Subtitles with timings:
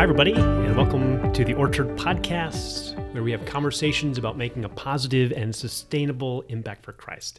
[0.00, 4.68] Hi, everybody, and welcome to the Orchard Podcast, where we have conversations about making a
[4.70, 7.38] positive and sustainable impact for Christ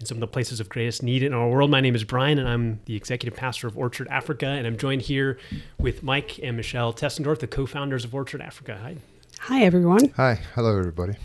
[0.00, 1.70] in some of the places of greatest need in our world.
[1.70, 5.02] My name is Brian, and I'm the executive pastor of Orchard Africa, and I'm joined
[5.02, 5.36] here
[5.78, 8.78] with Mike and Michelle Tessendorf, the co founders of Orchard Africa.
[8.80, 8.96] Hi.
[9.40, 10.14] Hi, everyone.
[10.16, 10.40] Hi.
[10.54, 11.16] Hello, everybody.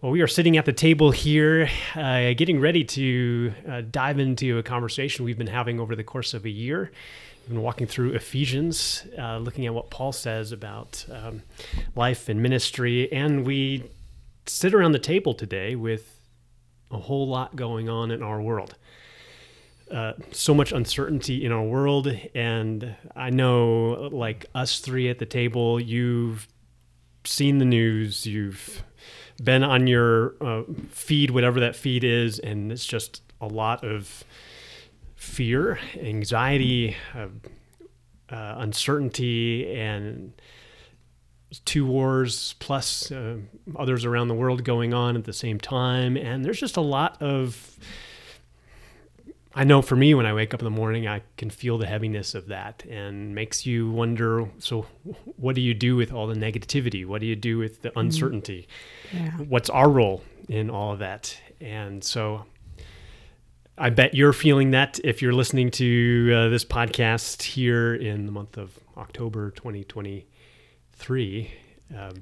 [0.00, 4.58] Well, we are sitting at the table here, uh, getting ready to uh, dive into
[4.58, 6.92] a conversation we've been having over the course of a year.
[7.42, 11.42] We've been walking through Ephesians, uh, looking at what Paul says about um,
[11.96, 13.90] life and ministry, and we
[14.46, 16.20] sit around the table today with
[16.90, 18.76] a whole lot going on in our world.
[19.90, 25.26] Uh, so much uncertainty in our world, and I know, like us three at the
[25.26, 26.46] table, you've
[27.24, 28.84] seen the news, you've
[29.42, 34.22] been on your uh, feed, whatever that feed is, and it's just a lot of
[35.20, 37.26] fear, anxiety, uh,
[38.34, 40.32] uh, uncertainty, and
[41.66, 43.36] two wars plus uh,
[43.76, 46.16] others around the world going on at the same time.
[46.16, 47.78] And there's just a lot of.
[49.54, 51.86] I know for me, when I wake up in the morning, I can feel the
[51.86, 54.86] heaviness of that and makes you wonder so,
[55.36, 57.04] what do you do with all the negativity?
[57.04, 58.68] What do you do with the uncertainty?
[59.12, 59.32] Yeah.
[59.32, 61.36] What's our role in all of that?
[61.60, 62.46] And so,
[63.82, 68.32] I bet you're feeling that if you're listening to uh, this podcast here in the
[68.32, 71.50] month of October 2023.
[71.96, 72.18] Um,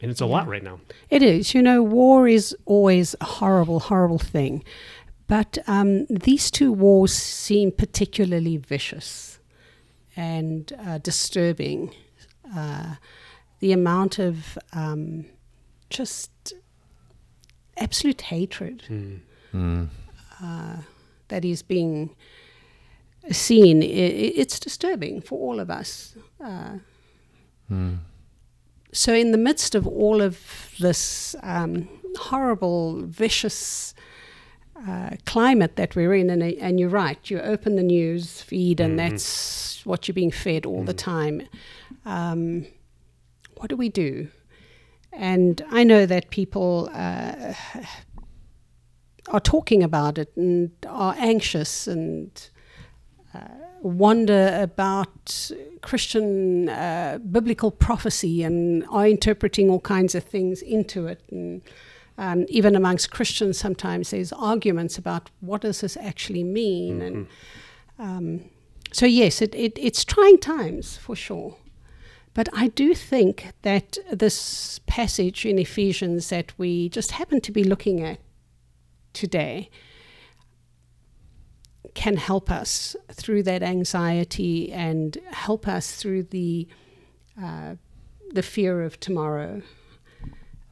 [0.00, 0.80] and it's a lot right now.
[1.10, 1.54] It is.
[1.54, 4.64] You know, war is always a horrible, horrible thing.
[5.28, 9.38] But um, these two wars seem particularly vicious
[10.16, 11.94] and uh, disturbing.
[12.52, 12.96] Uh,
[13.60, 15.26] the amount of um,
[15.88, 16.52] just
[17.76, 18.82] absolute hatred
[20.42, 20.76] uh,
[21.28, 22.14] that is being
[23.30, 26.14] seen, it's disturbing for all of us.
[26.40, 26.78] Uh,
[28.92, 33.92] so, in the midst of all of this um, horrible, vicious
[34.86, 38.98] uh, climate that we're in, and, and you're right, you open the news feed, and
[38.98, 41.42] that's what you're being fed all the time.
[42.06, 42.66] Um,
[43.58, 44.28] what do we do?
[45.12, 47.52] And I know that people uh,
[49.30, 52.50] are talking about it and are anxious and
[53.34, 53.40] uh,
[53.82, 55.50] wonder about
[55.82, 61.22] Christian uh, biblical prophecy and are interpreting all kinds of things into it.
[61.30, 61.62] And
[62.16, 67.00] um, even amongst Christians, sometimes there's arguments about what does this actually mean.
[67.02, 67.26] And
[67.98, 68.44] um,
[68.92, 71.56] so, yes, it, it, it's trying times for sure.
[72.34, 77.64] But I do think that this passage in Ephesians that we just happen to be
[77.64, 78.18] looking at
[79.18, 79.70] today
[81.94, 86.68] can help us through that anxiety and help us through the
[87.42, 87.74] uh,
[88.32, 89.62] the fear of tomorrow.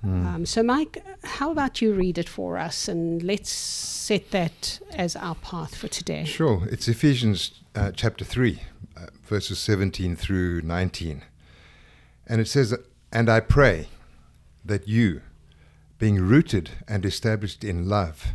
[0.06, 5.16] Um, so, Mike, how about you read it for us and let's set that as
[5.16, 6.24] our path for today?
[6.24, 6.64] Sure.
[6.70, 8.62] It's Ephesians uh, chapter 3,
[8.96, 11.24] uh, verses 17 through 19.
[12.28, 12.72] And it says,
[13.10, 13.88] And I pray
[14.64, 15.22] that you,
[15.98, 18.34] being rooted and established in love,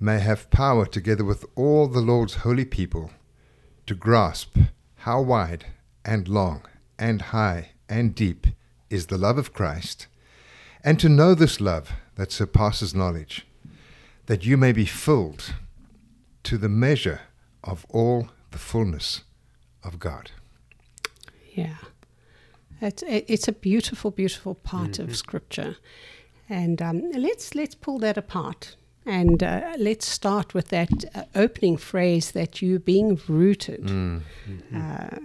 [0.00, 3.10] may have power together with all the Lord's holy people
[3.86, 4.56] to grasp
[4.96, 5.66] how wide
[6.04, 6.62] and long
[6.98, 8.46] and high and deep
[8.90, 10.06] is the love of Christ,
[10.84, 13.46] and to know this love that surpasses knowledge,
[14.26, 15.54] that you may be filled
[16.42, 17.20] to the measure
[17.62, 19.22] of all the fullness
[19.84, 20.30] of God.
[21.52, 21.76] Yeah.
[22.80, 25.14] It's, it's a beautiful, beautiful part of mm-hmm.
[25.14, 25.76] Scripture.
[26.48, 28.76] And um, let's, let's pull that apart.
[29.04, 33.90] And uh, let's start with that uh, opening phrase that you being rooted.
[34.74, 35.18] Uh,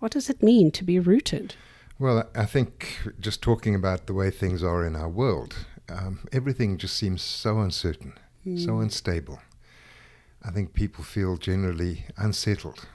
[0.00, 1.54] what does it mean to be rooted?
[1.98, 5.54] Well, I think just talking about the way things are in our world,
[5.88, 8.14] um, everything just seems so uncertain,
[8.56, 9.38] so unstable.
[10.42, 12.86] I think people feel generally unsettled,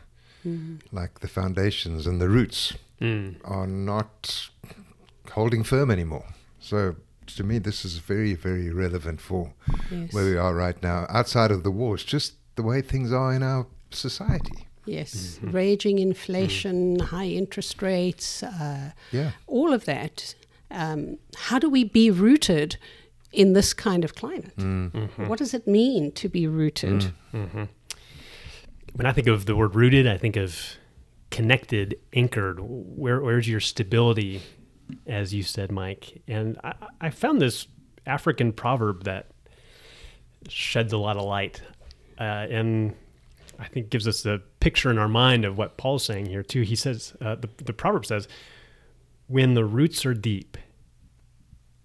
[0.92, 3.38] like the foundations and the roots Mm.
[3.46, 4.50] are not
[5.32, 6.26] holding firm anymore.
[6.60, 6.98] So,
[7.36, 9.54] to me, this is very, very relevant for
[9.92, 10.14] Yes.
[10.14, 13.44] where we are right now, outside of the wars, just the way things are in
[13.44, 14.66] our society.
[14.86, 15.38] Yes.
[15.38, 15.52] Mm-hmm.
[15.52, 16.02] Raging mm.
[16.02, 19.32] inflation, high interest rates, uh, Yeah.
[19.48, 20.36] all of that.
[20.72, 22.78] Um, how do we be rooted
[23.32, 24.56] in this kind of climate?
[24.58, 24.92] Mm.
[24.92, 25.28] Mm-hmm.
[25.28, 27.02] What does it mean to be rooted?
[27.02, 27.14] Mm.
[27.34, 27.64] Mm-hmm.
[28.94, 30.78] When I think of the word rooted, I think of
[31.30, 32.58] connected, anchored.
[32.60, 34.42] Where, where's your stability,
[35.08, 36.22] as you said, Mike?
[36.28, 37.68] And I, I found this
[38.06, 39.28] African proverb that
[40.48, 41.62] sheds a lot of light.
[42.20, 42.96] Uh, and
[43.60, 46.62] I think gives us a picture in our mind of what Paul's saying here too.
[46.62, 48.28] He says uh, the the proverb says,
[49.28, 50.58] "When the roots are deep,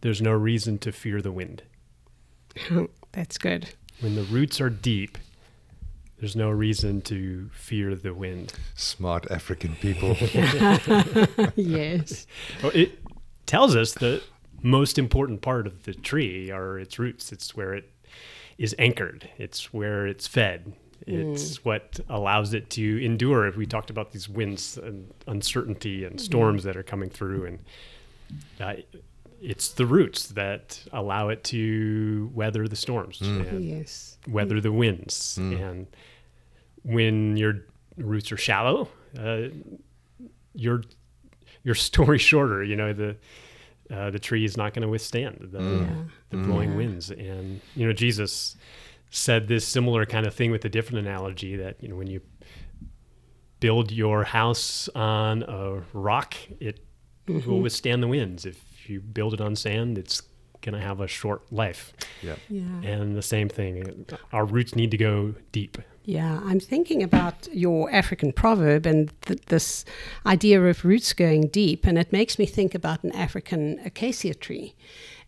[0.01, 1.63] there's no reason to fear the wind."
[3.13, 3.71] That's good.
[4.01, 5.19] When the roots are deep,
[6.25, 8.51] there's no reason to fear the wind.
[8.77, 10.17] Smart African people.
[11.55, 12.27] yes.
[12.63, 12.99] Well, it
[13.45, 14.23] tells us the
[14.63, 17.31] most important part of the tree are its roots.
[17.31, 17.91] It's where it
[18.57, 19.29] is anchored.
[19.37, 20.73] It's where it's fed.
[21.05, 21.13] Hmm.
[21.35, 23.47] It's what allows it to endure.
[23.47, 26.25] If we talked about these winds and uncertainty and mm-hmm.
[26.25, 27.59] storms that are coming through, and
[28.59, 28.81] uh,
[29.43, 33.47] it's the roots that allow it to weather the storms mm.
[33.47, 34.17] and Yes.
[34.27, 34.63] weather mm.
[34.63, 35.39] the winds.
[35.39, 35.61] Mm.
[35.61, 35.87] And
[36.85, 37.65] when your
[37.97, 38.89] roots are shallow,
[39.19, 39.49] uh,
[40.55, 40.83] your
[41.65, 42.63] your story's shorter.
[42.63, 43.17] You know the
[43.91, 45.95] uh, the tree is not going to withstand the, Yeah.
[46.31, 46.77] the blowing Yeah.
[46.77, 47.11] winds.
[47.11, 48.57] And you know Jesus
[49.11, 52.21] said this similar kind of thing with a different analogy that you know when you
[53.61, 56.81] build your house on a rock, it
[57.27, 58.45] will withstand the winds.
[58.45, 60.21] If you build it on sand, it's
[60.61, 61.93] going to have a short life.
[62.23, 62.37] yeah.
[62.49, 62.63] Yeah.
[62.83, 65.79] And the same thing, our roots need to go deep.
[66.07, 69.87] Yeah, I'm thinking about your African proverb and th- this
[70.27, 74.75] idea of roots going deep, and it makes me think about an African acacia tree.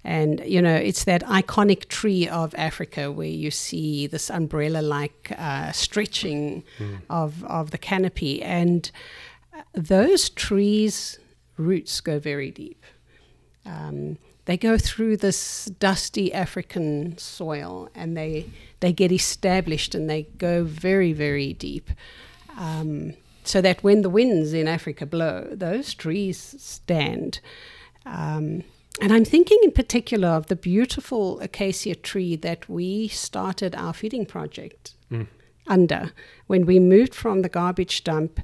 [0.05, 5.32] And, you know, it's that iconic tree of Africa where you see this umbrella like
[5.37, 6.62] uh, stretching
[7.11, 8.40] of, of the canopy.
[8.43, 8.88] And
[9.52, 11.19] uh, those trees'
[11.56, 12.84] roots go very deep.
[13.64, 18.46] Um, they go through this dusty African soil and they
[18.81, 21.90] they get established and they go very very deep,
[22.56, 23.14] um,
[23.44, 27.40] so that when the winds in Africa blow, those trees stand.
[28.06, 28.62] Um,
[29.00, 34.25] and I'm thinking in particular of the beautiful acacia tree that we started our feeding
[34.25, 34.94] project
[35.66, 36.12] under
[36.46, 38.40] when we moved from the garbage dump.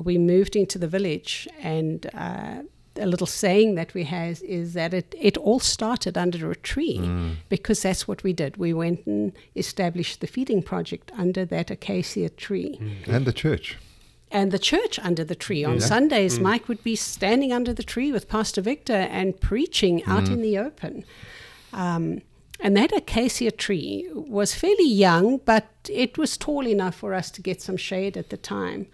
[0.00, 2.08] We moved into the village and.
[2.14, 2.62] Uh,
[2.98, 6.98] a little saying that we have is that it, it all started under a tree
[6.98, 7.36] mm.
[7.48, 8.56] because that's what we did.
[8.56, 13.08] We went and established the feeding project under that acacia tree mm.
[13.08, 13.78] And the church.
[14.30, 15.64] and the church under the tree.
[15.64, 15.86] On Yeah.
[15.86, 16.42] Sundays, mm.
[16.42, 20.58] Mike would be standing under the tree with Pastor Victor and preaching out in the
[20.58, 21.04] open.
[21.72, 22.22] Um,
[22.60, 27.42] and that acacia tree was fairly young, but it was tall enough for us to
[27.42, 28.86] get some shade at the time.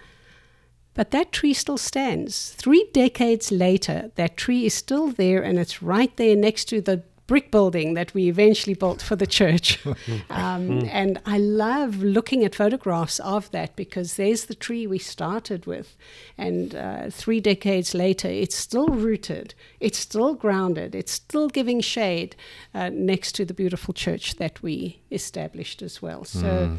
[0.95, 2.51] But that tree still stands.
[2.51, 7.03] Three decades later, that tree is still there and it's right there next to the
[7.31, 9.79] brick building that we eventually built for the church.
[10.31, 15.65] um, and I love looking at photographs of that because there's the tree we started
[15.65, 15.97] with.
[16.37, 22.35] And uh, three decades later, it's still rooted, it's still grounded, it's still giving shade
[22.75, 26.25] uh, next to the beautiful church that we established as well.
[26.25, 26.79] So.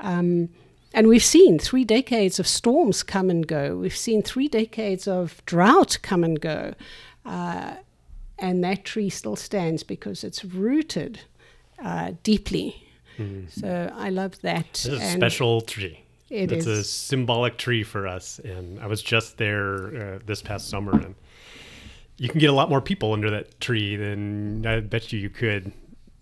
[0.00, 0.50] Um,
[0.96, 3.76] and we've seen three decades of storms come and go.
[3.76, 6.72] We've seen three decades of drought come and go.
[7.24, 7.74] Uh,
[8.38, 11.20] and that tree still stands because it's rooted
[11.78, 12.82] uh, deeply.
[13.48, 14.78] So I love that.
[14.78, 16.00] Is a special tree.
[16.28, 18.38] It it's a symbolic tree for us.
[18.38, 21.14] And I was just there uh, this past summer, and
[22.18, 25.30] you can get a lot more people under that tree than I bet you you
[25.30, 25.72] could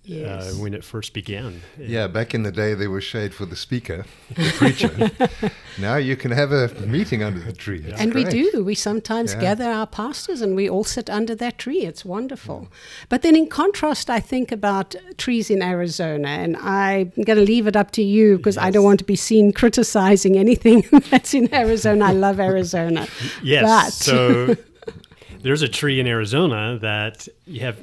[0.06, 0.52] Yes.
[0.52, 1.62] uh, when it first began.
[1.78, 4.04] Yeah, back in the day, there was shade for the speaker,
[4.34, 5.10] the preacher.
[5.78, 7.82] now you can have a meeting under the tree.
[7.86, 8.62] It's and we do.
[8.62, 9.40] We sometimes Yeah.
[9.40, 11.80] gather our pastors and we all sit under that tree.
[11.86, 12.68] It's wonderful.
[13.08, 17.66] But then, in contrast, I think about trees in Arizona, and I'm going to leave
[17.66, 21.52] it up to you because I don't want to be seen criticizing anything that's in
[21.54, 22.04] Arizona.
[22.06, 23.06] I love Arizona.
[23.42, 23.62] Yes.
[23.64, 24.56] But- so
[25.42, 27.78] there's a tree in Arizona that you have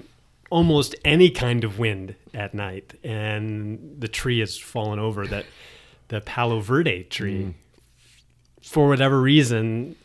[0.51, 5.25] almost any kind of wind at night, and the tree has fallen over.
[5.25, 5.45] That
[6.09, 7.55] the Palo Verde tree,
[8.61, 9.95] for whatever reason,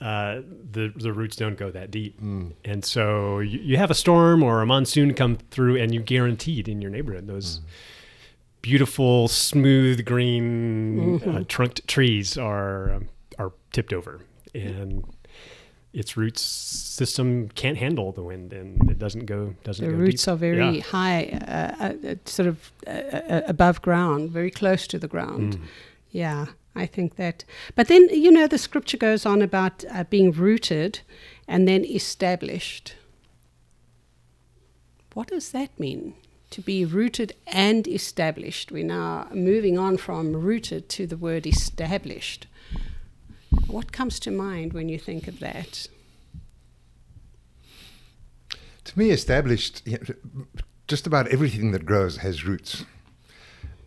[0.00, 4.44] uh, the the roots don't go that deep, and so you, you have a storm
[4.44, 7.60] or a monsoon come through, and you guaranteed in your neighborhood those.
[8.62, 13.08] Beautiful, smooth green uh, trunked trees are um,
[13.38, 14.20] are tipped over,
[14.54, 15.02] and
[15.92, 20.24] its roots system can't handle the wind, and it doesn't go doesn't The go roots
[20.24, 20.32] deep.
[20.32, 20.82] are very Yeah.
[20.82, 25.56] high, uh, uh, uh, sort of uh, uh, above ground, very close to the ground.
[25.56, 25.60] Mm.
[26.12, 27.44] Yeah, I think that.
[27.74, 31.00] But then, you know, the scripture goes on about uh, being rooted
[31.48, 32.94] and then established.
[35.14, 36.14] What does that mean?
[36.50, 38.72] To be rooted and established.
[38.72, 42.46] We're now moving on from rooted to the word established.
[43.70, 45.86] What comes to mind when you think of that?
[48.84, 50.44] To me, established, you know,
[50.88, 52.84] just about everything that grows has roots.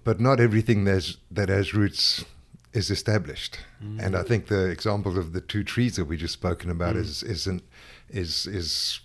[0.05, 2.25] but not everything that's, that has roots
[2.73, 3.59] is established.
[3.99, 7.21] And I think the example of the two trees that we just spoken about is
[7.23, 7.61] is an,
[8.09, 8.99] is is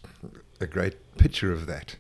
[0.61, 1.97] a great picture of that.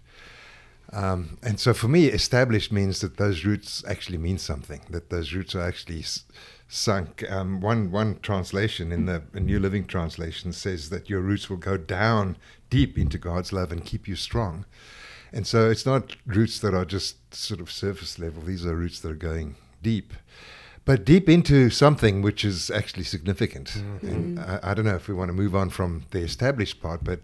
[0.92, 4.80] Um, and so for me, established means that those roots actually mean something.
[4.90, 6.24] That those roots are actually s-
[6.68, 7.24] sunk.
[7.30, 11.56] Um, one one translation in the a New Living Translation says that your roots will
[11.56, 12.36] go down
[12.70, 14.66] deep into God's love and keep you strong.
[15.32, 18.42] And so it's not roots that are just sort of surface level.
[18.42, 20.12] These are roots that are going deep,
[20.84, 23.76] but deep into something which is actually significant.
[24.02, 27.04] And I, I don't know if we want to move on from the established part,
[27.04, 27.20] but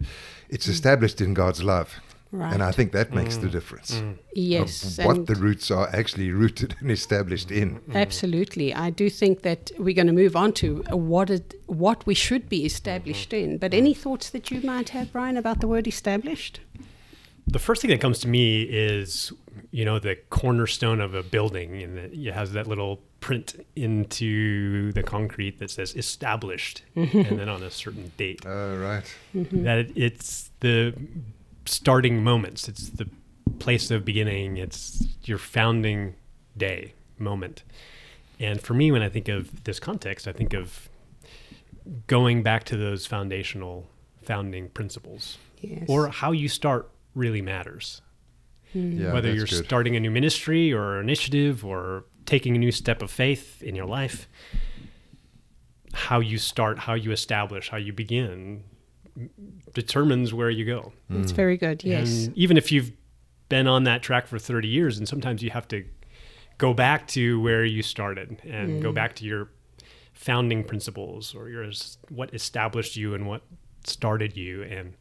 [0.48, 2.00] it's established in God's love.
[2.42, 3.52] And I think that makes the mm.
[3.52, 3.92] difference.
[3.92, 4.12] Mm.
[4.12, 4.98] of Yes.
[4.98, 7.80] what the roots are actually rooted and established in.
[7.80, 7.94] Mm.
[7.94, 8.74] Absolutely.
[8.74, 12.14] I do think that we're going to move on to uh, what it, what we
[12.14, 13.58] should be established in.
[13.58, 16.60] But any thoughts that you might have, Brian, about the word established?
[17.46, 19.32] The first thing that comes to me is,
[19.70, 24.92] you know, the cornerstone of a building, and it it has that little print into
[24.92, 27.18] the concrete that says established, mm-hmm.
[27.18, 28.40] and then on a certain date.
[28.46, 29.04] Oh, right.
[29.34, 29.64] Mm-hmm.
[29.64, 30.94] That it, it's the
[31.66, 32.68] starting moments.
[32.68, 33.08] It's the
[33.58, 34.56] place of beginning.
[34.56, 36.14] It's your founding
[36.56, 37.62] day moment.
[38.40, 40.88] And for me, when I think of this context, I think of
[42.06, 43.86] going back to those foundational
[44.22, 45.84] founding principles Yes.
[45.88, 48.02] or how you start really matters.
[48.72, 49.00] Hmm.
[49.00, 49.64] Yeah, Whether you're good.
[49.64, 53.86] starting a new ministry or initiative or taking a new step of faith in your
[53.86, 54.26] life,
[55.92, 58.64] how you start, how you establish, how you begin
[59.74, 60.92] determines where you go.
[61.10, 61.84] It's very good.
[61.84, 62.26] Yes.
[62.26, 62.92] And even if you've
[63.48, 65.84] been on that track for 30 years, and sometimes you have to
[66.58, 69.48] go back to where you started and go back to your
[70.12, 71.68] founding principles or your
[72.08, 73.42] what established you and what
[73.84, 74.94] started you and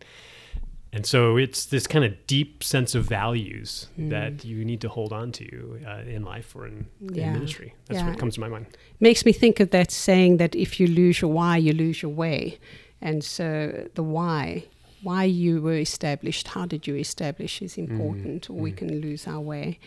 [0.91, 5.11] and so it's this kind of deep sense of values that you need to hold
[5.13, 7.27] on to uh, in life or in, Yeah.
[7.27, 7.73] in ministry.
[7.87, 8.09] That's Yeah.
[8.09, 8.67] what comes to my mind.
[8.99, 12.11] Makes me think of that saying that if you lose your why, you lose your
[12.11, 12.59] way.
[13.03, 14.63] And so the why,
[15.03, 19.41] why you were established, how did you establish is important, or we can lose our
[19.41, 19.77] way.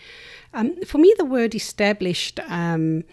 [0.52, 3.04] Um, for me, the word established, um,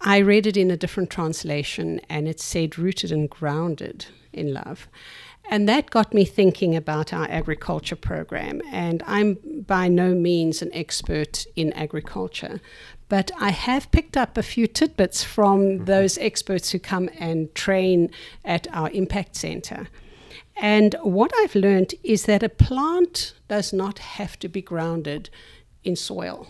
[0.00, 4.88] I read it in a different translation and it said rooted and grounded in love.
[5.48, 8.60] And that got me thinking about our agriculture program.
[8.70, 12.60] And I'm by no means an expert in agriculture,
[13.08, 18.10] but I have picked up a few tidbits from those experts who come and train
[18.44, 19.88] at our impact center.
[20.56, 25.30] And what I've learned is that a plant does not have to be grounded
[25.84, 26.48] in soil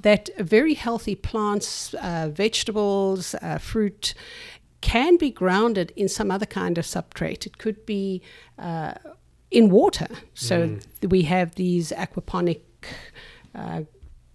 [0.00, 4.14] that very healthy plants, uh, vegetables, uh, fruit
[4.80, 7.46] can be grounded in some other kind of substrate.
[7.46, 8.22] It could be
[8.58, 8.94] uh,
[9.50, 10.06] in water.
[10.34, 12.60] So th- we have these aquaponic
[13.54, 13.82] uh,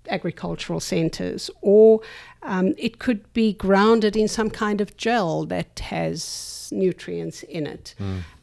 [0.09, 2.01] agricultural centers, or
[2.41, 7.95] um, it could be grounded in some kind of gel that has nutrients in it.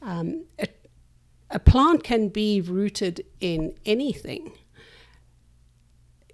[0.02, 0.69] Um, a,
[1.50, 4.52] a plant can be rooted in anything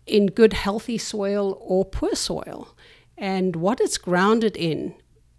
[0.06, 2.76] in good, healthy soil or poor soil.
[3.18, 4.95] And what it's grounded in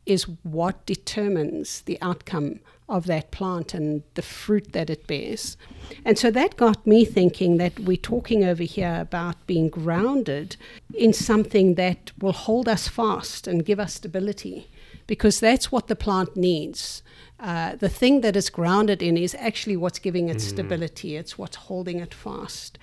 [0.07, 2.59] is what determines the outcome
[2.89, 5.57] of that plant and the fruit that it bears.
[6.05, 10.55] And so that got me thinking that we're talking over here about being grounded
[10.93, 14.69] in something that will hold us fast and give us stability,
[15.05, 17.03] because that's what the plant needs.
[17.39, 21.57] Uh, the thing that it's grounded in is actually what's giving it stability, it's what's
[21.57, 22.79] holding it fast.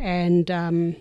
[0.00, 0.96] And um,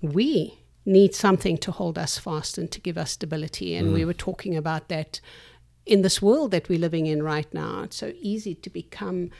[0.00, 0.57] we
[0.88, 3.76] need something to hold us fast and to give us stability.
[3.78, 5.20] And we were talking about that
[5.86, 7.82] in this world that we're living in right now.
[7.84, 9.30] It's so easy to become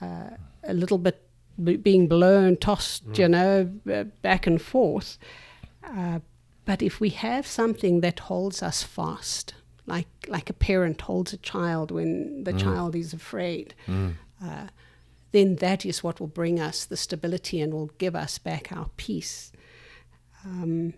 [0.00, 0.30] uh,
[0.62, 1.16] a little bit
[1.62, 5.18] b- being blown, tossed, you know, uh, back and forth.
[5.82, 6.20] Uh,
[6.64, 9.54] but if we have something that holds us fast,
[9.86, 13.74] like like a parent holds a child when the child is afraid,
[14.42, 14.66] uh,
[15.32, 18.88] then that is what will bring us the stability and will give us back our
[18.96, 19.52] peace.
[20.44, 20.94] Um,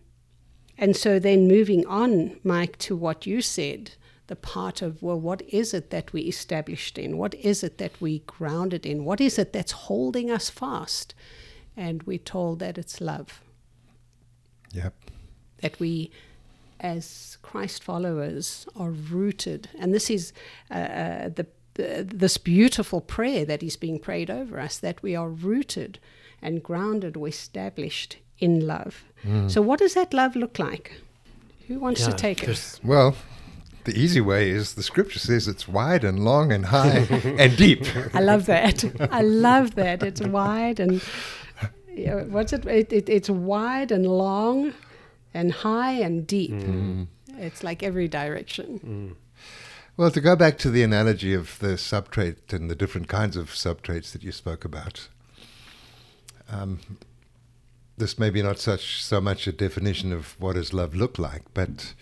[0.78, 3.92] and so then moving on, Mike, to what you said,
[4.26, 7.16] the part of, well, what is it that we established in?
[7.16, 9.04] What is it that we grounded in?
[9.04, 11.14] What is it that's holding us fast?
[11.76, 13.40] And we're told that it's love,
[14.72, 14.94] Yep.
[15.58, 16.10] that we,
[16.80, 19.68] as Christ followers, are rooted.
[19.78, 20.32] And this is
[20.70, 25.14] uh, uh, the, the, this beautiful prayer that is being prayed over us, that we
[25.14, 25.98] are rooted
[26.42, 29.04] and grounded or established in love.
[29.48, 31.00] So, what does that love look like?
[31.66, 32.80] Who wants to take it?
[32.84, 33.16] Well,
[33.84, 36.98] the easy way is the scripture says it's wide and long and high
[37.38, 37.84] and deep.
[38.14, 38.84] I love that.
[39.12, 40.02] I love that.
[40.02, 41.02] It's wide and
[41.96, 42.66] yeah, what's it?
[42.66, 43.08] It, it?
[43.08, 44.74] It's wide and long,
[45.32, 46.52] and high and deep.
[46.52, 47.06] Mm.
[47.38, 49.16] It's like every direction.
[49.96, 53.50] Well, to go back to the analogy of the substrate and the different kinds of
[53.50, 55.08] substrates that you spoke about,
[56.50, 56.80] um,
[57.96, 61.42] this may be not such so much a definition of what does love look like,
[61.54, 61.94] but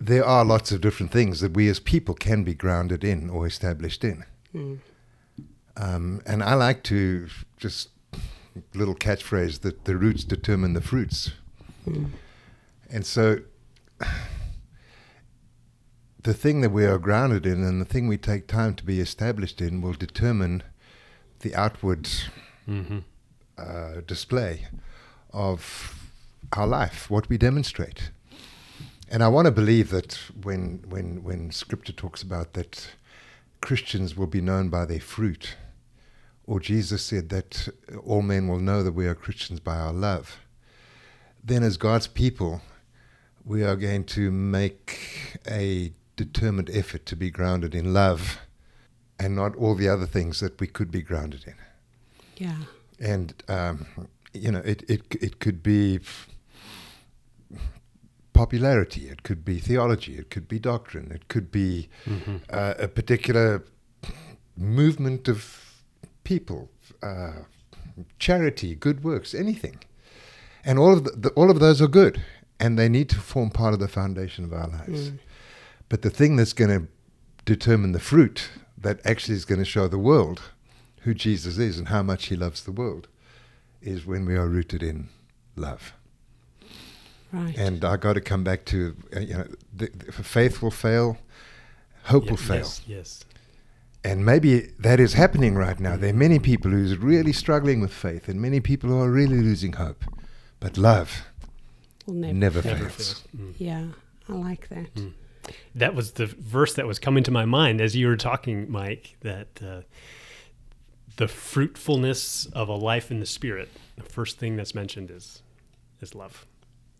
[0.00, 3.46] there are lots of different things that we as people can be grounded in or
[3.46, 4.24] established in.
[4.54, 4.78] Mm.
[5.76, 7.90] Um, and I like to just
[8.74, 11.32] little catchphrase that the roots determine the fruits.
[11.86, 12.10] Mm.
[12.90, 13.40] And so
[16.22, 19.00] the thing that we are grounded in and the thing we take time to be
[19.00, 20.62] established in will determine
[21.40, 22.08] the outward
[22.68, 22.98] Mm-hmm.
[23.58, 24.66] Uh, display
[25.32, 26.08] of
[26.52, 28.10] our life, what we demonstrate.
[29.08, 32.90] And I want to believe that when, when, when Scripture talks about that
[33.60, 35.56] Christians will be known by their fruit,
[36.46, 37.68] or Jesus said that
[38.04, 40.38] all men will know that we are Christians by our love,
[41.42, 42.62] then as God's people,
[43.44, 48.38] we are going to make a determined effort to be grounded in love
[49.18, 51.54] and not all the other things that we could be grounded in
[52.36, 52.56] Yeah.
[53.00, 53.86] And um,
[54.32, 56.00] you know it, it it could be
[58.32, 62.36] popularity it could be theology it could be doctrine it could be Mm-hmm.
[62.50, 63.64] uh, a particular
[64.56, 65.82] movement of
[66.24, 66.68] people
[67.02, 67.32] uh,
[68.18, 69.78] charity good works anything
[70.64, 72.20] and all of the, the, all of those are good
[72.60, 75.18] and they need to form part of the foundation of our lives Mm.
[75.88, 76.86] but the thing that's going to
[77.44, 80.40] determine the fruit that actually is going to show the world
[81.06, 83.06] who Jesus is and how much he loves the world
[83.80, 85.08] is when we are rooted in
[85.54, 85.92] love.
[87.32, 87.56] Right.
[87.56, 91.18] And I got to come back to uh, you know the, the faith will fail,
[92.04, 92.56] hope Yeah, will fail.
[92.58, 93.24] Yes, yes.
[94.04, 95.96] And maybe that is happening right now.
[95.96, 99.40] There are many people who's really struggling with faith and many people who are really
[99.40, 100.04] losing hope.
[100.60, 101.22] But love
[102.06, 102.34] Will never.
[102.34, 103.12] never, Never fails.
[103.12, 103.24] fails.
[103.36, 103.54] Mm.
[103.58, 103.84] Yeah,
[104.28, 104.94] I like that.
[104.94, 105.12] Mm.
[105.74, 109.16] That was the verse that was coming to my mind as you were talking, Mike.
[109.20, 109.80] That uh,
[111.16, 113.68] the fruitfulness of a life in the Spirit.
[113.96, 115.42] The first thing that's mentioned is
[116.00, 116.46] is love,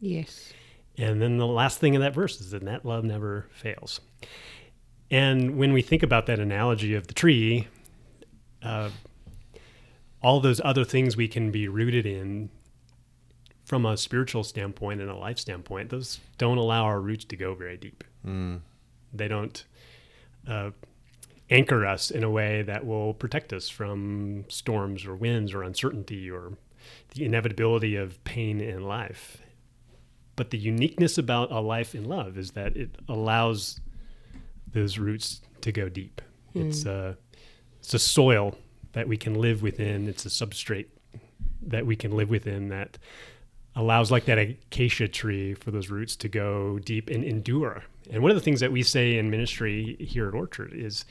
[0.00, 0.52] Yes.
[0.96, 4.00] and then the last thing in that verse is that that love never fails.
[5.10, 7.68] And when we think about that analogy of the tree,
[8.62, 8.88] uh,
[10.22, 12.48] all those other things we can be rooted in
[13.66, 17.54] from a spiritual standpoint and a life standpoint, those don't allow our roots to go
[17.54, 18.02] very deep.
[18.26, 18.60] Mm.
[19.12, 19.62] They don't
[20.48, 20.70] uh,
[21.50, 26.30] anchor us in a way that will protect us from storms or winds or uncertainty
[26.30, 26.52] or
[27.14, 29.38] the inevitability of pain in life.
[30.34, 33.80] But the uniqueness about a life in love is that it allows
[34.72, 36.20] those roots to go deep.
[36.52, 36.68] Hmm.
[36.68, 37.16] It's a
[37.78, 38.58] it's a soil
[38.92, 40.08] that we can live within.
[40.08, 40.86] It's a substrate
[41.62, 42.98] that we can live within that
[43.74, 47.84] allows like that acacia tree for those roots to go deep and endure.
[48.10, 51.04] And one of the things that we say in ministry here at Orchard is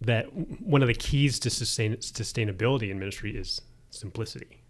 [0.00, 0.26] that
[0.60, 4.60] one of the keys to sustain sustainability in ministry is simplicity.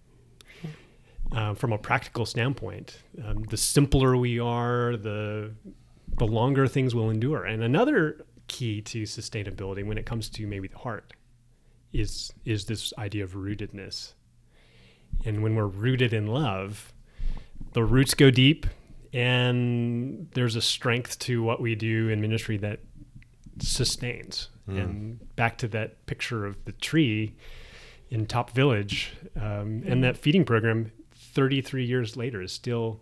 [1.32, 5.52] Um, from a practical standpoint, um, the simpler we are, the
[6.16, 7.44] the longer things will endure.
[7.44, 11.14] And another key to sustainability when it comes to maybe the heart
[11.92, 14.12] is is this idea of rootedness.
[15.24, 16.92] And when we're rooted in love,
[17.72, 18.66] the roots go deep
[19.14, 22.80] and there's a strength to what we do in ministry that
[23.60, 24.48] sustains.
[24.66, 27.34] And back to that picture of the tree
[28.10, 33.00] in Top Village, um, and that feeding program, 33 years later, is still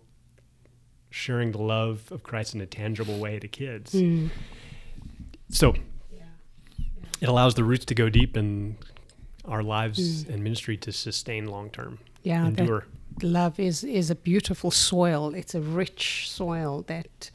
[1.09, 3.93] sharing the love of Christ in a tangible way to kids.
[3.93, 4.29] Mm.
[5.49, 5.73] So
[7.21, 8.75] it allows the roots to go deep and
[9.45, 12.85] our lives and ministry to sustain long term, Yeah, that endure.
[13.21, 15.35] Love is is a beautiful soil.
[15.35, 17.31] It's a rich soil that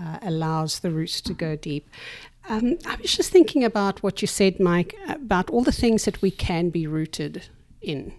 [0.00, 1.88] uh, allows the roots to go deep.
[2.48, 6.22] Um, I was just thinking about what you said, Mike, about all the things that
[6.22, 7.48] we can be rooted
[7.80, 8.12] in,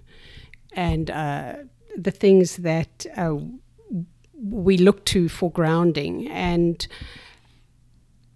[0.73, 1.53] and uh,
[1.97, 3.35] the things that uh,
[4.33, 6.29] we look to for grounding.
[6.29, 6.87] And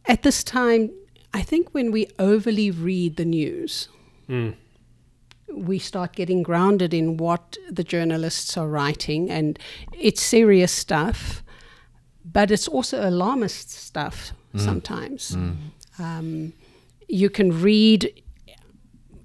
[0.05, 0.91] at this time,
[1.33, 3.89] I think when we overly read the news,
[4.29, 4.55] Mm.
[5.51, 9.59] We start getting grounded in what the journalists are writing, and
[9.93, 11.43] it's serious stuff,
[12.23, 14.59] but it's also alarmist stuff mm.
[14.59, 15.35] sometimes.
[15.35, 15.55] Mm.
[15.99, 16.53] Um,
[17.07, 18.11] you can read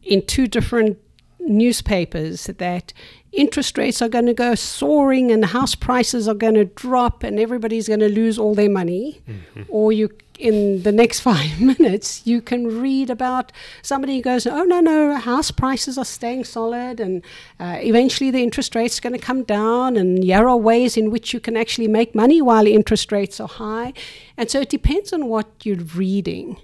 [0.03, 0.99] in two different
[1.41, 2.93] newspapers that
[3.33, 7.39] interest rates are going to go soaring and house prices are going to drop and
[7.39, 9.63] everybody's going to lose all their money mm-hmm.
[9.69, 14.65] or you in the next five minutes, you can read about somebody who goes, Oh,
[14.65, 17.23] no, no, house prices are staying solid, and
[17.59, 21.11] uh, eventually the interest rate's are going to come down, and there are ways in
[21.11, 23.93] which you can actually make money while interest rates are high.
[24.37, 26.59] And so it depends on what you're reading.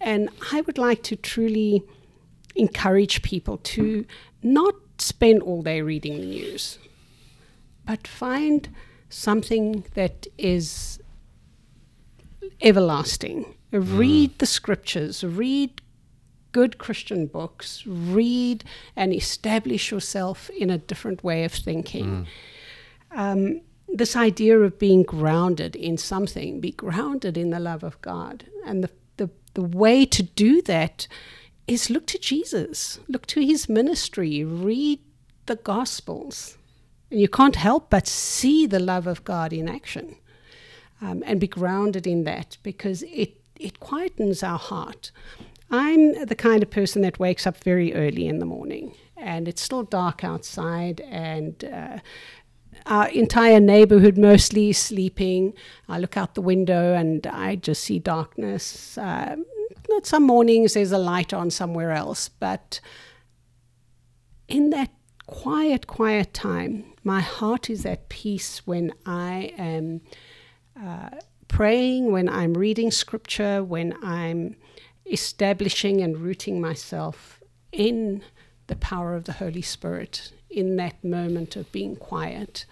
[0.00, 1.82] And I would like to truly
[2.54, 4.04] encourage people to
[4.42, 6.78] not spend all day reading the news,
[7.86, 8.68] but find
[9.08, 11.01] something that is
[12.60, 13.54] everlasting.
[13.70, 15.80] Read the scriptures, read
[16.52, 22.26] good Christian books, read and establish yourself in a different way of thinking.
[23.10, 28.44] Um, this idea of being grounded in something, be grounded in the love of God.
[28.64, 31.06] And the, the, the way to do that
[31.66, 35.00] is look to Jesus, look to his ministry, read
[35.46, 36.58] the Gospels.
[37.10, 40.16] And you can't help but see the love of God in action
[41.02, 45.10] um, and be grounded in that because it, it quietens our heart.
[45.70, 49.62] I'm the kind of person that wakes up very early in the morning and it's
[49.62, 51.98] still dark outside and uh,
[52.86, 55.54] our entire neighborhood mostly sleeping.
[55.88, 58.98] I look out the window and I just see darkness.
[58.98, 59.36] Uh,
[60.02, 62.80] some mornings there's a light on somewhere else, but
[64.48, 64.90] in that
[65.26, 70.02] quiet, quiet time, my heart is at peace when I am
[70.80, 71.10] uh,
[71.48, 74.56] praying, when I'm reading scripture, when I'm
[75.10, 77.40] establishing and rooting myself
[77.72, 78.22] in
[78.66, 82.66] the power of the Holy Spirit in that moment of being quiet.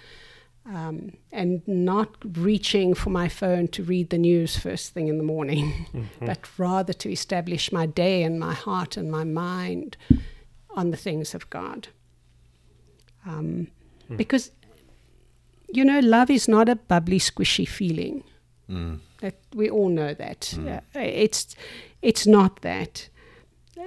[0.67, 5.25] Um, and not reaching for my phone to read the news first thing in the
[5.25, 6.03] morning, mm-hmm.
[6.27, 9.97] but rather to establish my day and my heart and my mind
[10.77, 11.89] on the things of God.
[13.27, 13.69] Um,
[14.09, 14.17] mm.
[14.17, 14.53] Because,
[15.73, 18.25] you know, love is not a bubbly, squishy feeling.
[18.71, 19.01] Mm.
[19.21, 20.55] That we all know that.
[20.57, 20.79] Mm.
[20.79, 21.55] Uh, it's,
[22.03, 23.09] it's not that.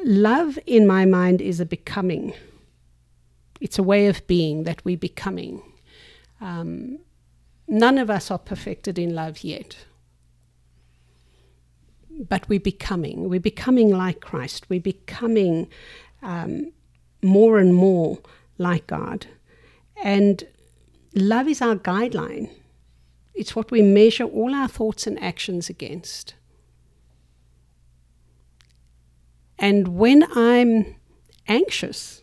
[0.04, 2.34] Love, in my mind, is a becoming.
[3.62, 5.62] It's a way of being that we're becoming.
[6.42, 7.00] Um,
[7.68, 9.78] none of us are perfected in love yet.
[12.10, 13.30] But we're becoming.
[13.30, 14.70] We're becoming like Christ.
[14.70, 15.70] We're becoming
[16.22, 16.72] um,
[17.24, 18.20] more and more
[18.58, 19.28] like God.
[20.04, 20.44] And
[21.16, 22.50] love is our guideline,
[23.34, 26.36] it's what we measure all our thoughts and actions against.
[29.58, 30.96] And when I'm
[31.48, 32.22] anxious,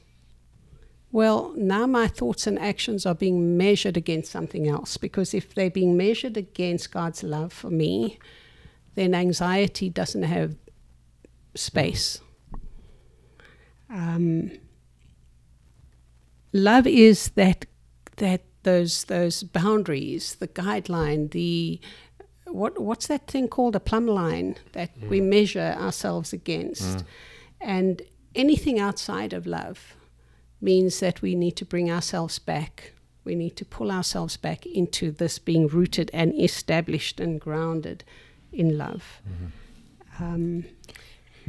[1.12, 5.70] well, now my thoughts and actions are being measured against something else because if they're
[5.70, 8.18] being measured against God's love for me,
[8.94, 10.54] then anxiety doesn't have
[11.54, 12.20] space.
[13.88, 14.52] Um,
[16.52, 17.66] love is that
[18.16, 21.80] that those those boundaries, the guideline, the
[22.46, 25.08] what what's that thing called a plumb line that mm.
[25.08, 27.04] we measure ourselves against, mm.
[27.60, 28.02] and
[28.34, 29.94] anything outside of love
[30.60, 32.92] means that we need to bring ourselves back.
[33.24, 38.04] We need to pull ourselves back into this being rooted and established and grounded
[38.52, 39.20] in love.
[39.28, 40.24] Mm-hmm.
[40.24, 40.64] Um,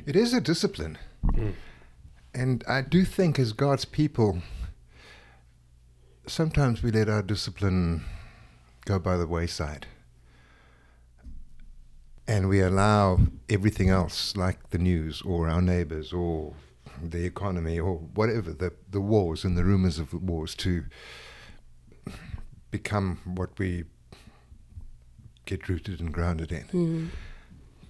[0.05, 0.97] it is a discipline.
[1.33, 1.53] Mm.
[2.33, 4.41] And I do think, as God's people,
[6.27, 8.03] sometimes we let our discipline
[8.85, 9.87] go by the wayside.
[12.27, 16.53] And we allow everything else, like the news or our neighbors or
[17.03, 20.85] the economy or whatever, the, the wars and the rumors of the wars, to
[22.69, 23.83] become what we
[25.45, 26.63] get rooted and grounded in.
[26.65, 27.09] Mm.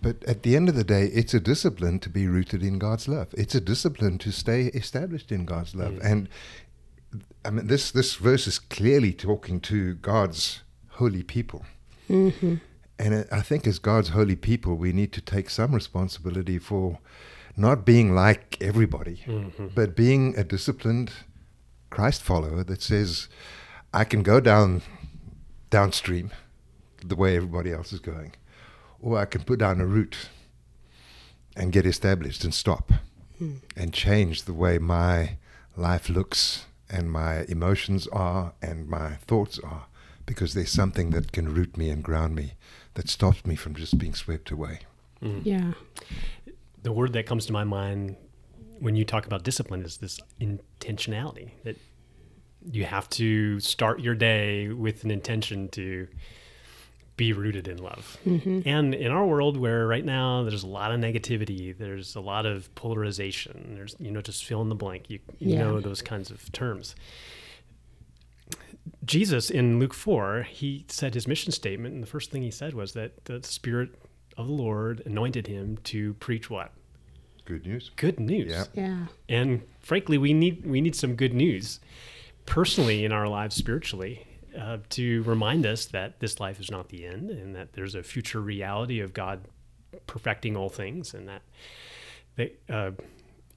[0.02, 3.08] But at the end of the day, it's a discipline to be rooted in God's
[3.08, 3.28] love.
[3.38, 5.94] It's a discipline to stay established in God's love.
[5.94, 6.12] Mm.
[6.12, 6.30] And
[7.44, 11.66] I mean, this this verse is clearly talking to God's holy people,
[12.10, 12.56] mm-hmm.
[13.00, 17.00] and I think as God's holy people, we need to take some responsibility for
[17.58, 19.68] not being like everybody, mm-hmm.
[19.74, 21.12] but being a disciplined
[21.90, 23.28] Christ follower that says,
[23.94, 24.82] "I can go down
[25.70, 26.32] downstream,
[27.04, 28.34] the way everybody else is going,
[29.00, 30.30] or I can put down a root
[31.56, 32.94] and get established and stop,
[33.42, 33.62] mm.
[33.76, 35.38] and change the way my
[35.76, 39.86] life looks." And my emotions are and my thoughts are
[40.26, 42.54] because there's something that can root me and ground me
[42.94, 44.80] that stops me from just being swept away.
[45.22, 45.42] Mm.
[45.44, 45.74] Yeah.
[46.84, 48.18] The word that comes to my mind
[48.80, 51.78] when you talk about discipline is this intentionality that
[52.72, 56.08] you have to start your day with an intention to
[57.22, 58.18] be rooted in love.
[58.26, 58.62] Mm-hmm.
[58.66, 62.48] And in our world where right now there's a lot of negativity, there's a lot
[62.48, 65.60] of polarization, there's, you know, just fill in the blank, you, you yeah.
[65.60, 66.96] know, those kinds of terms.
[69.06, 72.74] Jesus in Luke 4, he said his mission statement, and the first thing he said
[72.74, 73.94] was that the Spirit
[74.36, 76.72] of the Lord anointed him to preach what?
[77.46, 77.92] Good news.
[77.98, 78.50] Good news.
[78.50, 78.64] Yeah.
[78.74, 79.06] Yeah.
[79.30, 81.80] And frankly, we need we need some good news
[82.48, 84.26] personally in our lives spiritually
[84.60, 88.04] uh, to remind us that this life is not the end and that there's a
[88.04, 89.42] future reality of God
[90.08, 91.42] perfecting all things and that
[92.36, 92.92] that uh,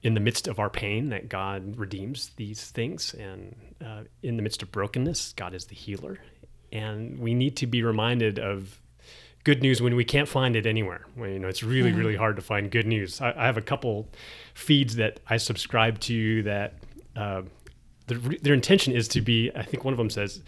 [0.03, 3.55] in the midst of our pain that God redeems these things and
[3.85, 6.19] uh, in the midst of brokenness God is the healer
[6.71, 8.79] and we need to be reminded of
[9.45, 11.05] good news when we can't find it anywhere.
[11.15, 11.97] When you know it's really Yeah.
[11.97, 13.21] really hard to find good news.
[13.21, 14.09] I, I have a couple
[14.55, 16.73] feeds that I subscribe to that
[17.15, 17.43] uh,
[18.07, 19.51] the, their intention is to be.
[19.55, 20.41] I think one of them says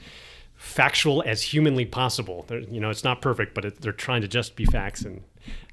[0.58, 2.44] factual as humanly possible.
[2.48, 5.04] They're, you know, it's not perfect, but it, they're trying to just be facts.
[5.04, 5.24] And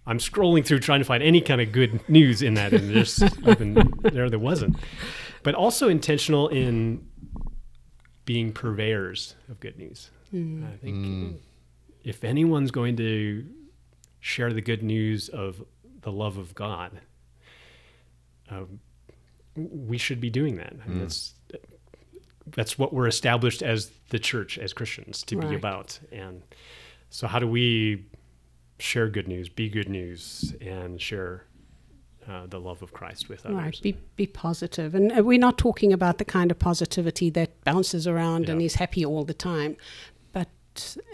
[0.07, 3.23] I'm scrolling through trying to find any kind of good news in that, and there's
[3.47, 4.77] even there there wasn't.
[5.42, 7.07] But also intentional in
[8.25, 10.11] being purveyors of good news.
[10.33, 10.73] Mm.
[10.73, 11.37] I think mm.
[12.03, 13.47] if anyone's going to
[14.20, 15.62] share the good news of
[16.03, 17.01] the love of God,
[18.51, 18.81] um,
[19.57, 20.73] we should be doing that.
[20.73, 21.01] And mm.
[21.01, 21.35] that's
[22.46, 25.98] that's what we're established as the church, as Christians, to be about.
[26.12, 26.42] And
[27.11, 28.04] so, how do we
[28.78, 31.44] share good news, be good news, and share
[32.28, 33.57] uh, the love of Christ with others?
[33.57, 37.64] Right, be be positive, and uh, we're not talking about the kind of positivity that
[37.64, 39.76] bounces around and is happy all the time,
[40.33, 40.48] but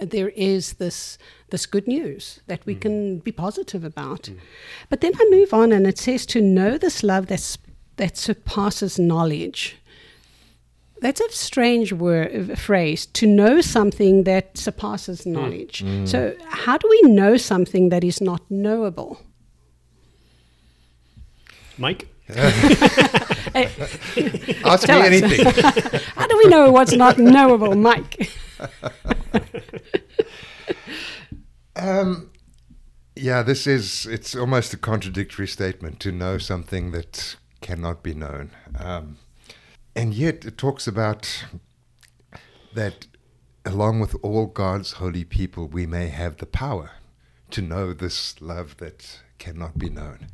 [0.00, 1.18] there is this
[1.50, 4.30] this good news that we can be positive about.
[4.88, 7.58] But then I move on, and it says to know this love that's
[7.96, 9.76] that surpasses knowledge.
[11.00, 13.06] That's a strange word phrase.
[13.06, 15.84] To know something that surpasses knowledge.
[16.04, 19.20] So, how do we know something that is not knowable?
[21.78, 22.08] Mike,
[24.64, 25.06] Ask me us.
[25.06, 25.46] anything.
[26.14, 28.30] How do we know what's not knowable, Mike?
[31.76, 32.30] Um,
[33.16, 38.50] yeah, this is, it's almost a contradictory statement to know something that cannot be known.
[38.78, 39.18] Um,
[39.94, 41.44] and yet it talks about
[42.74, 43.06] that
[43.64, 46.92] along with all God's holy people, we may have the power
[47.50, 50.28] to know this love that cannot be known.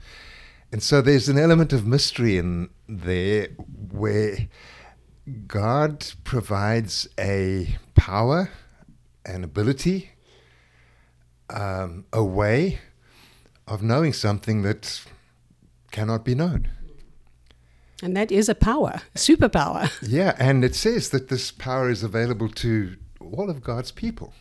[0.72, 3.48] And so there's an element of mystery in there
[3.90, 4.48] where
[5.46, 8.50] God provides a power,
[9.24, 10.10] an ability,
[11.50, 12.80] um, a way
[13.66, 15.02] of knowing something that
[15.90, 16.68] cannot be known.
[18.02, 19.90] And that is a power, a superpower.
[20.02, 24.34] Yeah, and it says that this power is available to all of God's people,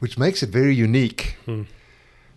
[0.00, 1.62] which makes it very unique, hmm.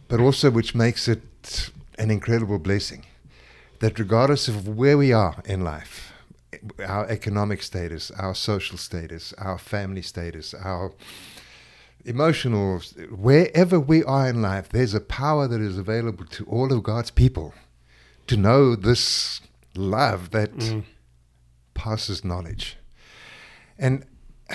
[0.07, 3.05] but also which makes it an incredible blessing.
[3.79, 6.13] That regardless of where we are in life,
[6.85, 10.93] our economic status, our social status, our family status, our
[12.05, 12.79] emotional,
[13.09, 17.11] wherever we are in life, there's a power that is available to all of God's
[17.11, 17.53] people
[18.27, 19.41] to know this
[19.75, 20.83] love that mm.
[21.73, 22.77] passes knowledge.
[23.77, 24.05] And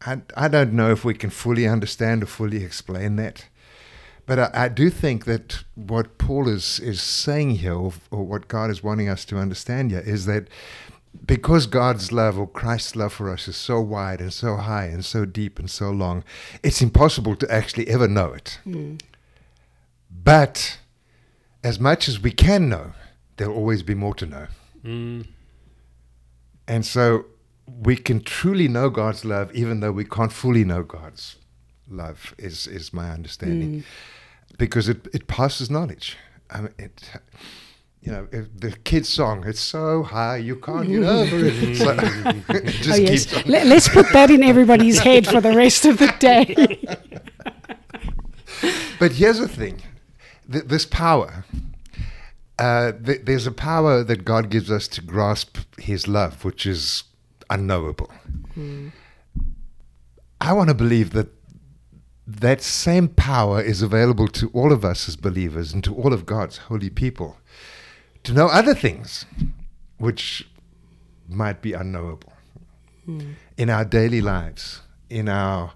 [0.00, 3.46] I, I don't know if we can fully understand or fully explain that.
[4.24, 8.48] But I, I do think that what Paul is, is saying here, or, or what
[8.48, 10.48] God is wanting us to understand here, is that
[11.24, 15.04] because God's love or Christ's love for us is so wide and so high and
[15.04, 16.24] so deep and so long,
[16.62, 18.58] it's impossible to actually ever know it.
[18.66, 19.00] Mm.
[20.10, 20.78] But
[21.64, 22.92] as much as we can know,
[23.36, 24.46] there'll always be more to know.
[24.84, 25.26] Mm,
[26.68, 27.26] And so
[27.66, 31.36] we can truly know God's love even though we can't fully know God's
[31.88, 33.84] love, is, is my understanding.
[34.58, 36.16] Because it, it passes knowledge.
[36.50, 37.10] I mean, it,
[38.00, 41.76] you know, if the kid's song, it's so high you can't get over it.
[41.76, 41.90] So
[42.54, 43.26] it just oh, yes.
[43.26, 43.50] keeps on.
[43.50, 46.54] Let, us put that in everybody's head for the rest of the day.
[48.98, 49.82] But here's the thing
[50.50, 51.44] Th- this power,
[52.58, 57.04] uh, th- there's a power that God gives us to grasp His love, which is
[57.50, 58.10] unknowable.
[60.40, 61.28] I want to believe that
[62.26, 66.26] that same power is available to all of us as believers and to all of
[66.26, 67.38] God's holy people
[68.24, 69.24] to know other things
[69.98, 70.48] which
[71.28, 72.32] might be unknowable
[73.56, 75.74] in our daily lives, in our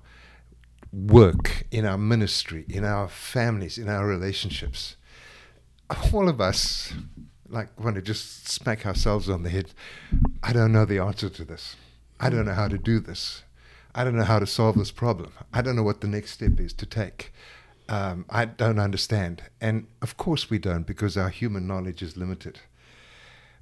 [0.93, 4.97] work, in our ministry, in our families, in our relationships.
[6.13, 6.93] All of us,
[7.49, 9.73] like, want to just smack ourselves on the head.
[10.43, 11.77] I don't know the answer to this.
[12.19, 13.43] I don't know how to do this.
[13.95, 15.33] I don't know how to solve this problem.
[15.53, 17.33] I don't know what the next step is to take.
[17.89, 19.43] Um, I don't understand.
[19.61, 22.61] And of course we don't because our human knowledge is limited.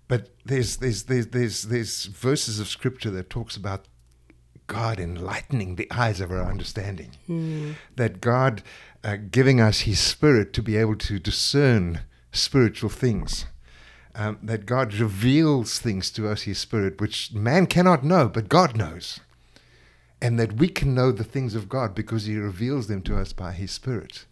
[0.06, 3.86] But there's, there's, there's, there's, there's verses of scripture that talks about
[4.66, 7.12] God enlightening the eyes of our understanding,
[7.96, 8.62] that God
[9.02, 12.00] uh, giving us His Spirit to be able to discern
[12.38, 13.46] spiritual things.
[14.14, 18.76] Um, that God reveals things to us, His Spirit, which man cannot know, but God
[18.76, 19.20] knows.
[20.20, 23.32] And that we can know the things of God because He reveals them to us
[23.32, 24.24] by His Spirit.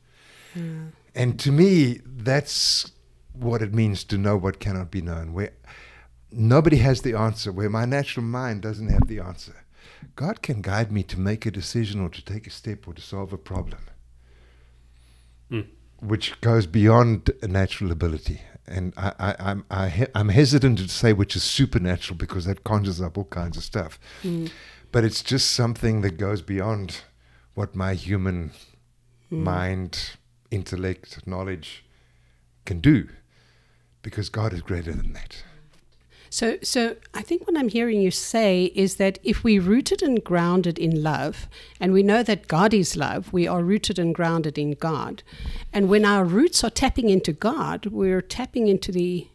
[1.14, 2.90] And to me, that's
[3.32, 5.32] what it means to know what cannot be known.
[5.34, 5.52] Where
[6.32, 9.64] nobody has the answer, where my natural mind doesn't have the answer.
[10.14, 13.02] God can guide me to make a decision or to take a step or to
[13.02, 13.80] solve a problem,
[15.50, 15.66] Mm.
[16.00, 18.40] Which goes beyond a natural ability.
[18.66, 22.64] And I, I, I'm, I, he- I'm hesitant to say which is supernatural because that
[22.64, 23.98] conjures up all kinds of stuff.
[24.22, 24.46] Hmm.
[24.92, 27.02] But it's just something that goes beyond
[27.54, 28.52] what my human
[29.28, 29.42] hmm.
[29.42, 30.16] mind,
[30.50, 31.84] intellect, knowledge
[32.64, 33.08] can do
[34.02, 35.42] because God is greater than that.
[36.30, 40.22] So, so I think what I'm hearing you say is that if we're rooted and
[40.22, 41.48] grounded in love,
[41.80, 45.22] and we know that God is love, we are rooted and grounded in God.
[45.72, 49.28] And when our roots are tapping into God, we're tapping into the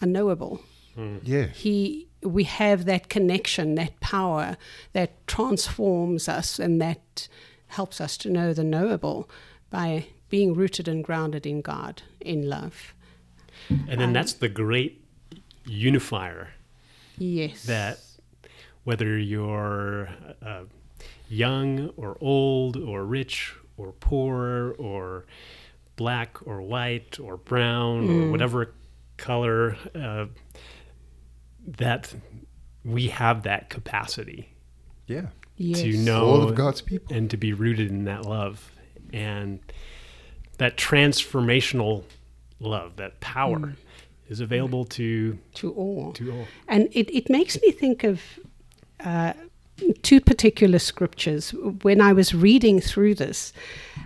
[0.00, 0.60] unknowable.
[0.94, 1.18] Hmm.
[1.22, 1.46] Yeah.
[1.46, 4.56] He, we have that connection, that power
[4.92, 7.28] that transforms us and that
[7.68, 9.28] helps us to know the knowable
[9.70, 12.94] by being rooted and grounded in God, in love.
[13.68, 15.01] And then that's the great
[15.66, 16.48] unifier
[17.18, 17.64] Yes.
[17.64, 17.98] that
[18.84, 20.08] whether you're
[20.44, 20.64] uh,
[21.28, 25.24] young or old or rich or poor or
[25.96, 28.72] black or white or brown or whatever
[29.18, 30.26] color, uh,
[31.66, 32.12] that
[32.84, 34.48] we have that capacity
[35.06, 35.26] Yeah.
[35.56, 35.80] yes.
[35.82, 37.14] to know All of God's people.
[37.14, 38.72] and to be rooted in that love
[39.12, 39.60] and
[40.58, 42.04] that transformational
[42.58, 43.74] love, that power
[44.28, 46.12] is available to to all.
[46.14, 46.46] to all.
[46.68, 48.20] And it, it makes me think of
[49.00, 49.32] uh,
[50.02, 51.50] two particular scriptures.
[51.82, 53.52] When I was reading through this,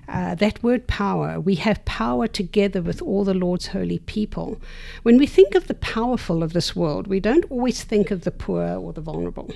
[0.08, 4.60] uh, that word power, we have power together with all the Lord's holy people.
[5.02, 8.30] When we think of the powerful of this world, we don't always think of the
[8.30, 9.50] poor or the vulnerable.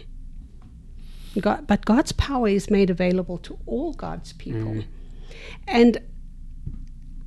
[1.40, 4.84] God, but God's power is made available to all God's people.
[5.68, 5.98] And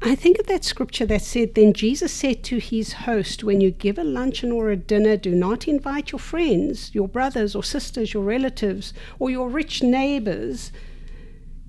[0.05, 3.71] I think of that scripture that said, Then Jesus said to his host, When you
[3.71, 8.13] give a luncheon or a dinner, do not invite your friends, your brothers or sisters,
[8.13, 10.73] your relatives, or your rich neighbors.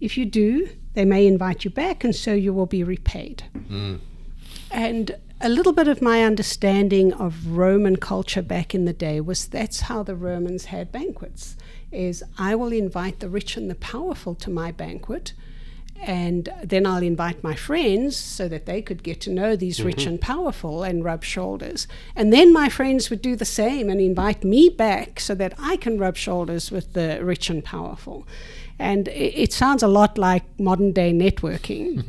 [0.00, 3.44] If you do, they may invite you back, and so you will be repaid.
[3.70, 4.00] Mm.
[4.70, 9.46] And a little bit of my understanding of Roman culture back in the day was
[9.46, 11.56] that's how the Romans had banquets
[11.92, 15.34] is I will invite the rich and the powerful to my banquet
[16.02, 19.98] and then I'll invite my friends so that they could get to know these rich
[19.98, 20.10] mm-hmm.
[20.10, 21.86] and powerful and rub shoulders.
[22.14, 25.76] And then my friends would do the same and invite me back so that I
[25.76, 28.26] can rub shoulders with the rich and powerful.
[28.78, 32.04] And it, it sounds a lot like modern day networking.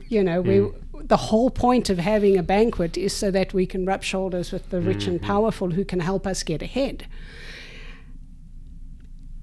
[0.08, 0.74] you know, we mm.
[1.06, 4.70] the whole point of having a banquet is so that we can rub shoulders with
[4.70, 5.26] the rich and mm-hmm.
[5.26, 7.06] powerful who can help us get ahead.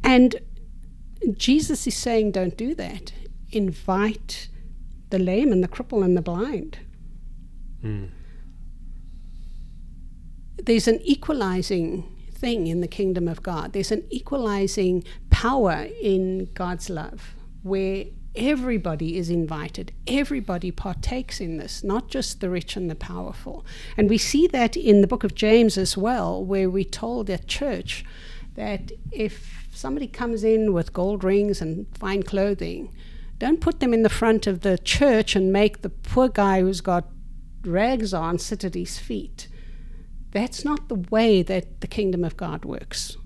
[0.04, 0.36] And
[1.38, 3.12] Jesus is saying, don't do that.
[3.56, 4.50] Invite
[5.12, 6.80] the lame and the cripple and the blind.
[7.82, 8.06] Hmm.
[10.58, 13.74] There's an equalizing thing in the kingdom of God.
[13.74, 21.84] There's an equalizing power in God's love where everybody is invited, everybody partakes in this,
[21.84, 23.66] not just the rich and the powerful.
[23.96, 27.48] And we see that in the book of James as well, where we told at
[27.48, 28.04] church
[28.56, 32.94] that if somebody comes in with gold rings and fine clothing,
[33.38, 36.82] don't put them in the front of the church and make the poor guy who's
[36.82, 37.06] got
[37.64, 39.48] rags on sit at his feet.
[40.32, 43.18] That's not the way that the kingdom of God works.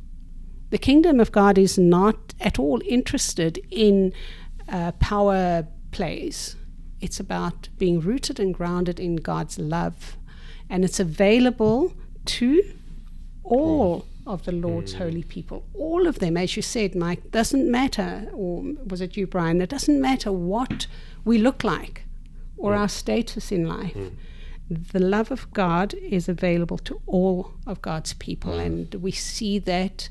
[0.69, 4.13] The kingdom of God is not at all interested in
[4.67, 6.55] uh, power plays.
[7.01, 10.17] It's about being rooted and grounded in God's love.
[10.69, 11.93] And it's available
[12.25, 12.63] to
[13.43, 14.99] all of the Lord's mm.
[14.99, 15.65] holy people.
[15.73, 19.61] All of them, as you said, Mike, doesn't matter, or was it you, Brian?
[19.61, 20.87] It doesn't matter what
[21.25, 22.03] we look like
[22.57, 22.77] or mm.
[22.77, 23.95] our status in life.
[23.95, 24.15] Mm.
[24.69, 28.59] The love of God is available to all of God's people.
[28.59, 30.09] And we see that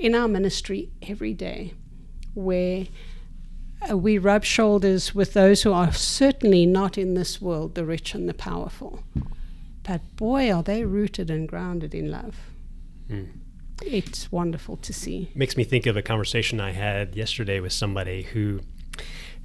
[0.00, 1.74] in our ministry every day,
[2.34, 2.86] where
[3.88, 8.14] uh, we rub shoulders with those who are certainly not in this world, the rich
[8.14, 9.04] and the powerful.
[9.84, 12.36] But boy, are they rooted and grounded in love.
[13.82, 15.30] It's wonderful to see.
[15.34, 18.60] makes me think of a conversation I had yesterday with somebody who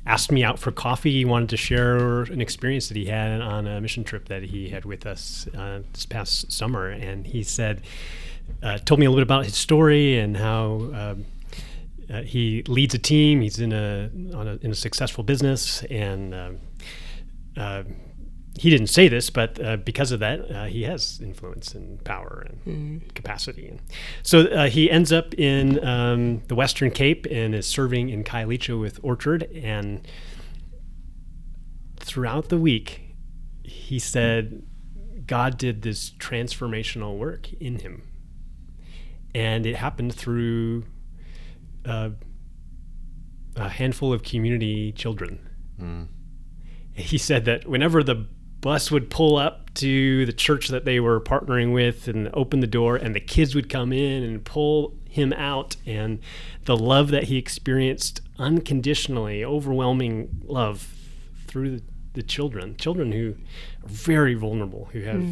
[0.06, 1.12] asked me out for coffee.
[1.12, 4.70] He wanted to share an experience that he had on a mission trip that he
[4.70, 7.82] had with us uh, this past summer, and he said,
[8.62, 10.92] uh, told me a little bit about his story and how.
[10.94, 11.26] Um,
[12.08, 13.42] uh, he leads a team.
[13.42, 16.52] He's in a, a in a successful business, and uh,
[17.58, 17.84] uh,
[18.58, 22.48] he didn't say this, but uh, because of that, uh, he has influence and power
[22.66, 23.68] and capacity.
[23.68, 23.82] And
[24.24, 28.80] so uh, he ends up in um, the Western Cape and is serving in Khayelitsha
[28.80, 29.44] with Orchard.
[29.54, 30.08] And
[32.00, 33.16] throughout the week,
[33.64, 34.64] he said
[35.28, 38.04] God did this transformational work in him,
[39.34, 40.86] and it happened through
[41.84, 42.12] uh,
[43.58, 45.50] a handful of community children.
[46.94, 48.28] He said that whenever the
[48.66, 52.68] bus would pull up to the church that they were partnering with and open the
[52.68, 56.18] door, and the kids would come in and pull him out, and
[56.64, 60.96] the love that he experienced unconditionally, overwhelming love
[61.46, 63.36] through the, the children, children who
[63.84, 65.24] are very vulnerable, who have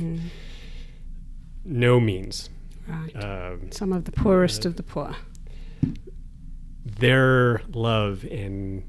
[1.66, 2.52] no means.
[2.88, 3.16] Right.
[3.16, 5.16] Um, Some of the poorest of the poor.
[6.86, 8.84] their love and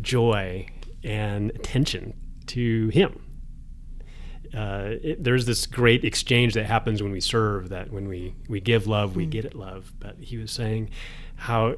[0.00, 0.68] joy
[1.02, 2.14] and attention
[2.46, 3.24] to him.
[4.54, 8.60] Uh, it, there's this great exchange that happens when we serve that when we, we
[8.60, 9.92] give love, we get it love.
[9.98, 10.90] But he was saying
[11.36, 11.76] how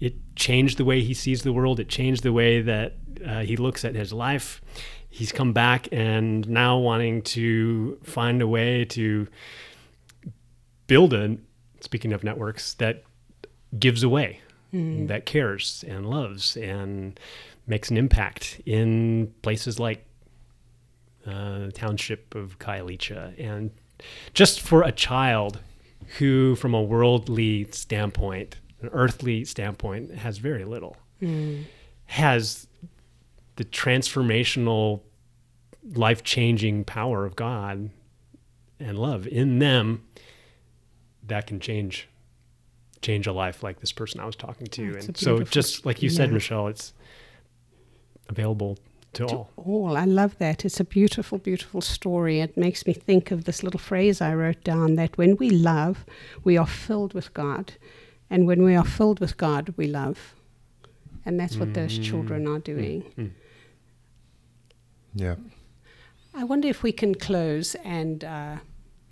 [0.00, 3.56] it changed the way he sees the world, it changed the way that uh, he
[3.56, 4.60] looks at his life.
[5.08, 9.28] He's come back and now wanting to find a way to
[10.88, 11.38] build a,
[11.80, 13.04] speaking of networks, that
[13.78, 14.40] gives away,
[15.06, 17.18] that cares and loves and
[17.66, 20.04] makes an impact in places like
[21.26, 23.38] uh, township of Khayelitsha.
[23.38, 23.70] And
[24.34, 25.60] just for a child
[26.18, 30.96] who, from a worldly standpoint, an earthly standpoint, has very little,
[32.06, 32.66] has
[33.56, 35.00] the transformational,
[35.94, 37.90] life changing power of God
[38.80, 40.02] and love in them
[41.26, 42.08] that can change
[43.02, 44.92] change a life like this person I was talking to.
[44.92, 46.34] That's and so just like you said, yeah.
[46.34, 46.94] Michelle, it's
[48.28, 48.78] available
[49.14, 49.50] to, all.
[49.56, 49.96] all.
[49.96, 50.64] I love that.
[50.64, 52.40] It's a beautiful, beautiful story.
[52.40, 56.04] It makes me think of this little phrase I wrote down that when we love,
[56.44, 57.74] we are filled with God.
[58.30, 60.34] And when we are filled with God, we love.
[61.26, 63.32] And that's what those children are doing.
[65.14, 65.36] Yeah.
[66.34, 68.56] I wonder if we can close and uh,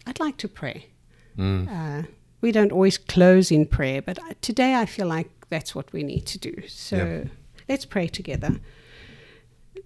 [0.06, 0.86] I'd like to pray.
[1.38, 1.68] Mm.
[1.68, 2.06] Uh,
[2.40, 6.26] we don't always close in prayer, but today I feel like that's what we need
[6.26, 6.66] to do.
[6.68, 7.24] So Yeah.
[7.68, 8.60] let's pray together.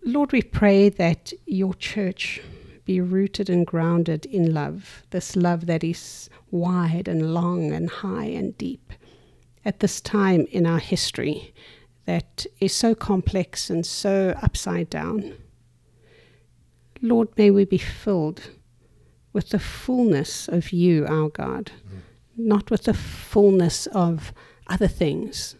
[0.05, 2.41] Lord, we pray that your church
[2.85, 8.27] be rooted and grounded in love, this love that is wide and long and high
[8.27, 8.93] and deep.
[9.65, 11.53] At this time in our history
[12.05, 15.35] that is so complex and so upside down.
[17.03, 18.51] Lord, may we be filled
[19.33, 21.73] with the fullness of you, our God,
[22.37, 24.33] not with the fullness of
[24.69, 25.57] other things,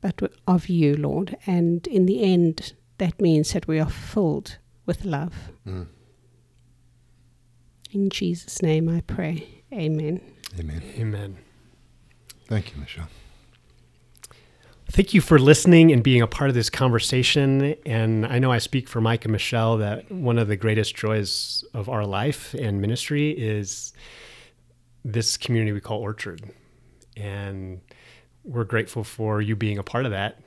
[0.00, 1.36] but of you, Lord.
[1.44, 5.34] And in the end, that means that we are filled with love.
[5.66, 5.86] Mm.
[7.90, 9.62] In Jesus' name I pray.
[9.72, 10.20] Amen.
[10.58, 10.82] Amen.
[10.98, 11.38] Amen.
[12.46, 13.08] Thank you, Michelle.
[14.90, 17.74] Thank you for listening and being a part of this conversation.
[17.86, 21.64] And I know I speak for Mike and Michelle that one of the greatest joys
[21.72, 23.92] of our life and ministry is
[25.04, 26.52] this community we call Orchard.
[27.16, 27.80] And
[28.44, 30.40] we're grateful for you being a part of that.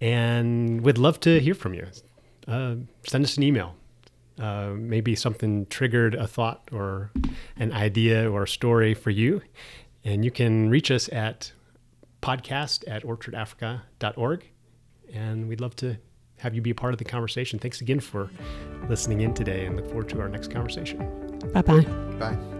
[0.00, 1.86] And we'd love to hear from you.
[2.46, 2.76] Uh,
[3.06, 3.74] send us an email.
[4.38, 7.10] Uh, maybe something triggered a thought or
[7.56, 9.40] an idea or a story for you.
[10.04, 11.52] And you can reach us at
[12.22, 14.44] podcast at orchardafrica.org.
[15.12, 15.96] And we'd love to
[16.38, 17.58] have you be a part of the conversation.
[17.58, 18.30] Thanks again for
[18.88, 20.98] listening in today and look forward to our next conversation.
[21.52, 21.80] Bye bye.
[22.18, 22.55] Bye.